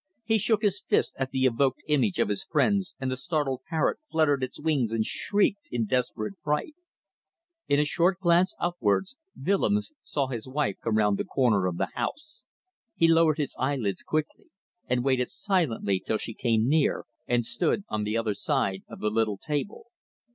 [0.25, 3.99] He shook his fist at the evoked image of his friends, and the startled parrot
[4.09, 6.73] fluttered its wings and shrieked in desperate fright.
[7.67, 11.89] In a short glance upwards Willems saw his wife come round the corner of the
[11.93, 12.41] house.
[12.95, 14.47] He lowered his eyelids quickly,
[14.87, 19.11] and waited silently till she came near and stood on the other side of the
[19.11, 19.85] little table.